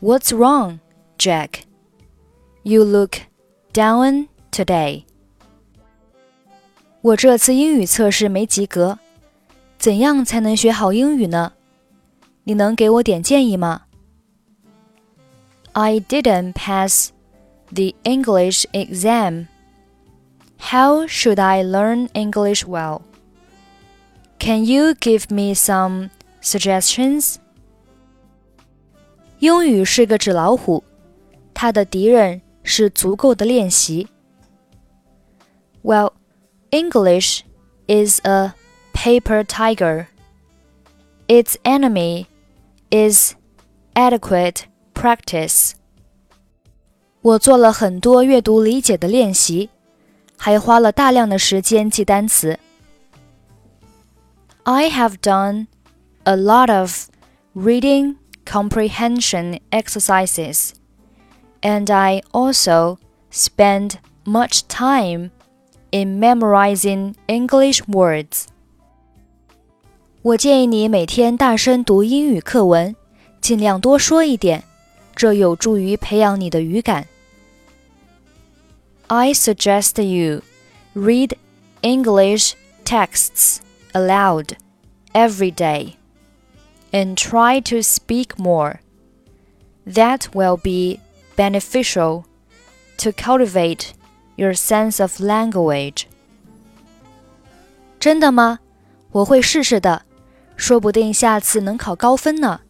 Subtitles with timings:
[0.00, 0.80] What's wrong,
[1.18, 1.64] Jack?
[2.62, 3.16] You look
[3.72, 5.04] down today.
[7.00, 8.98] 我这次英语测试没及格，
[9.78, 11.52] 怎样才能学好英语呢？
[12.44, 13.82] 你能给我点建议吗？
[15.72, 17.10] I didn't pass
[17.72, 19.46] the English exam.
[20.58, 23.02] How should I learn English well?
[24.38, 26.10] Can you give me some
[26.42, 27.36] suggestions?
[29.38, 30.82] 英语是个纸老虎，
[31.52, 34.08] 它的敌人是足够的练习。
[35.82, 36.12] Well,
[36.70, 37.40] English
[37.86, 38.54] is a
[38.94, 40.06] paper tiger.
[41.26, 42.26] Its enemy
[42.90, 43.34] is
[43.94, 44.62] adequate
[44.94, 45.72] practice.
[47.20, 49.70] 我做了很多阅读理解的练习，
[50.36, 52.58] 还花了大量的时间记单词。
[54.64, 55.66] I have done
[56.24, 57.08] a lot of
[57.54, 58.16] reading
[58.48, 60.72] comprehension exercises,
[61.60, 62.98] and I also
[63.30, 65.30] spend much time
[65.90, 68.46] in memorizing English words.
[70.22, 72.96] 我建议你每天大声读英语课文，
[73.40, 74.64] 尽量多说一点，
[75.14, 77.06] 这有助于培养你的语感。
[79.08, 80.42] I suggest you
[80.94, 81.32] read
[81.82, 82.54] English
[82.84, 83.58] texts
[83.92, 84.56] aloud
[85.12, 85.94] every day
[86.92, 88.80] and try to speak more.
[89.86, 91.00] That will be
[91.36, 92.24] beneficial
[92.98, 93.92] to cultivate
[94.36, 96.06] your sense of language.
[97.98, 98.60] 真的吗？
[99.10, 100.02] 我会试试的，
[100.56, 102.60] 说不定下次能考高分呢。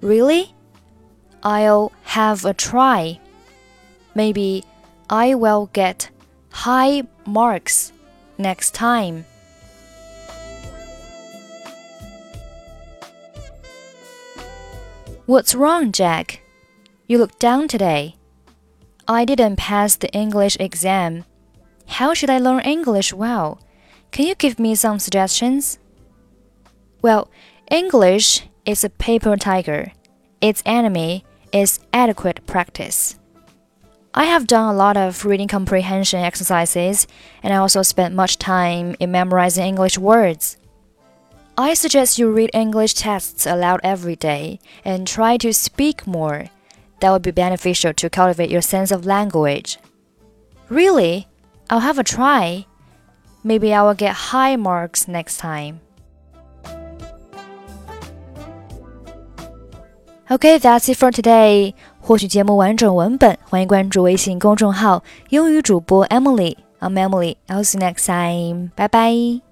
[0.00, 0.48] Really?
[1.42, 3.18] I'll have a try.
[4.14, 4.64] Maybe
[5.08, 6.08] I will get
[6.50, 7.90] high marks
[8.38, 9.24] next time.
[15.29, 16.41] What's wrong, Jack?
[17.05, 18.15] You look down today.
[19.07, 21.23] I didn't pass the English exam.
[21.85, 23.61] How should I learn English well?
[24.09, 25.77] Can you give me some suggestions?
[27.03, 27.29] Well,
[27.69, 29.91] English is a paper tiger.
[30.41, 33.19] Its enemy is adequate practice.
[34.15, 37.05] I have done a lot of reading comprehension exercises,
[37.43, 40.57] and I also spent much time in memorizing English words.
[41.58, 46.50] I suggest you read English texts aloud every day and try to speak more.
[47.00, 49.78] That would be beneficial to cultivate your sense of language.
[50.68, 51.28] Really?
[51.68, 52.66] I'll have a try.
[53.44, 55.80] Maybe I will get high marks next time.
[60.30, 61.74] Okay, that's it for today.
[62.00, 67.36] 获取节目完整文本，欢迎关注微信公众号“英语主播 Emily”。I'm Emily.
[67.46, 68.70] I'll see you next time.
[68.76, 69.47] Bye bye.